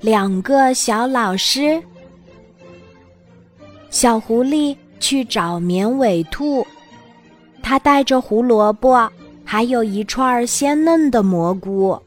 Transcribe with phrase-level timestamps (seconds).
[0.00, 1.82] 两个小老师。
[3.90, 6.66] 小狐狸去找绵尾兔，
[7.62, 9.10] 它带着胡萝卜，
[9.44, 12.00] 还有一串鲜嫩的蘑菇。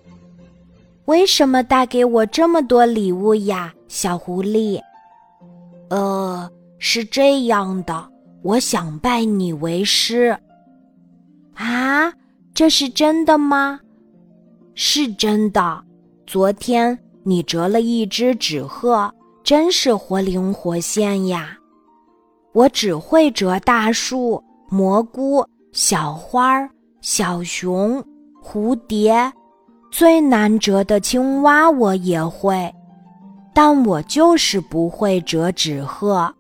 [1.06, 4.82] 为什么带给我这么多礼物呀，小狐狸？
[5.90, 6.50] 呃，
[6.80, 8.10] 是这样的，
[8.42, 10.36] 我想拜你为师。
[11.54, 12.12] 啊，
[12.56, 13.80] 这是真的吗？
[14.74, 15.85] 是真的。
[16.28, 21.56] 昨天你折了一只纸鹤，真是活灵活现呀。
[22.52, 26.68] 我只会折大树、蘑菇、小花、
[27.02, 28.04] 小熊、
[28.44, 29.32] 蝴蝶。
[29.92, 32.74] 最难折的青蛙我也会，
[33.54, 36.34] 但我就是不会折纸鹤。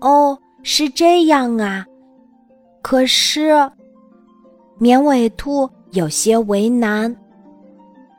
[0.00, 1.86] 哦，是这样啊。
[2.82, 3.70] 可是，
[4.78, 7.14] 绵尾兔有些为难。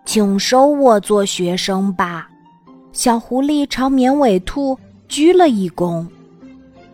[0.07, 2.29] 请收我做学生吧。
[2.93, 6.07] 小狐狸朝绵尾兔鞠了一躬。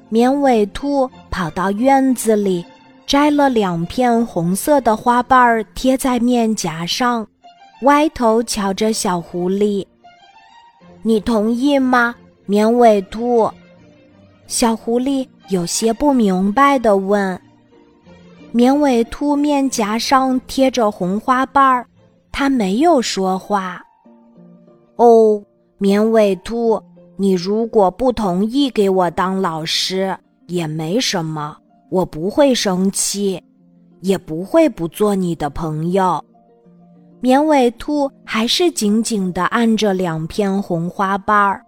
[0.09, 2.65] 绵尾兔跑到院子里，
[3.05, 7.25] 摘了两片红色的花瓣儿，贴在面颊上。
[7.83, 9.85] 歪头瞧着小狐狸，
[11.03, 12.15] 你同意吗？
[12.47, 13.49] 绵尾兔，
[14.47, 17.39] 小狐狸有些不明白的问。
[18.51, 21.85] 绵尾兔面颊上贴着红花瓣儿，
[22.33, 23.81] 它没有说话。
[24.95, 25.41] 哦，
[25.77, 26.81] 绵尾兔，
[27.15, 30.17] 你如果不同意给我当老师，
[30.47, 31.55] 也没什么，
[31.89, 33.41] 我不会生气，
[34.01, 36.21] 也不会不做你的朋友。
[37.21, 41.63] 绵尾兔还是紧紧地按着两片红花瓣儿。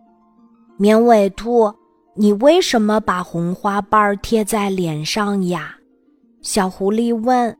[0.77, 1.71] 绵尾兔，
[2.15, 5.75] 你为什么把红花瓣儿贴在脸上呀？
[6.41, 7.55] 小狐狸问。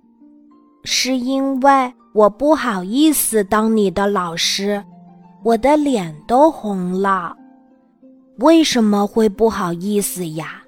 [0.88, 4.82] 是因为我不好意思当你的老师，
[5.44, 7.36] 我的脸都红了。
[8.38, 10.64] 为什么会不好意思呀？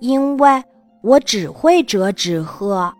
[0.00, 0.64] 因为
[1.02, 2.90] 我只会折纸鹤，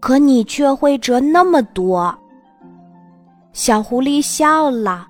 [0.00, 2.12] 可你却会折那么多。
[3.52, 5.06] 小狐狸笑了，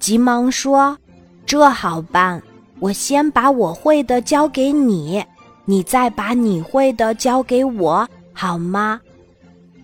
[0.00, 0.98] 急忙说
[1.46, 2.42] ：“这好办，
[2.80, 5.24] 我先把我会的交给你，
[5.66, 9.00] 你再把你会的交给我，好吗？”“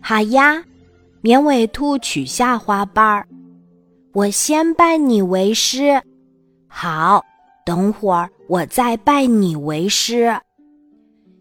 [0.03, 0.61] 好呀。”
[1.25, 3.27] 绵尾兔取下花瓣儿
[4.13, 5.99] ，“我先拜你为师。
[6.69, 7.25] ”“好，
[7.65, 10.39] 等会儿我再拜你为师。”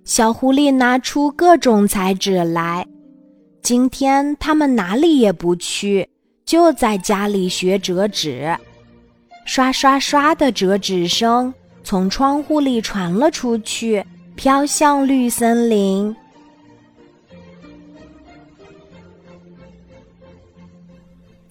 [0.05, 2.87] 小狐狸拿出各种彩纸来，
[3.61, 6.09] 今天他们哪里也不去。
[6.45, 8.57] 就在家里学折纸，
[9.43, 14.05] 刷刷刷的折纸声从窗户里传了出去，
[14.35, 16.15] 飘向绿森林。